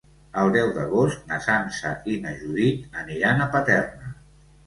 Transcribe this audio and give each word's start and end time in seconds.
El 0.43 0.47
deu 0.53 0.69
d'agost 0.77 1.27
na 1.31 1.37
Sança 1.47 1.91
i 2.13 2.17
na 2.25 2.33
Judit 2.39 2.97
aniran 3.01 3.43
a 3.45 3.47
Paterna. 3.57 4.13